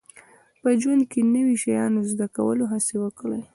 په 0.61 0.69
ژوند 0.81 1.03
کې 1.11 1.21
د 1.23 1.27
نوي 1.35 1.55
شیانو 1.63 2.01
زده 2.11 2.27
کولو 2.35 2.63
هڅې 2.71 2.95
وکړئ 3.03 3.41